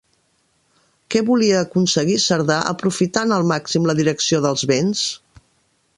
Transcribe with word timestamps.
Què 1.15 1.21
volia 1.27 1.59
aconseguir 1.65 2.17
Cerdà 2.25 2.57
aprofitant 2.71 3.35
al 3.37 3.47
màxim 3.55 3.89
la 3.91 3.99
direcció 4.03 4.45
dels 4.47 4.69
vents? 4.73 5.05